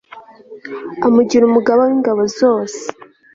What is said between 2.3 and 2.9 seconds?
zose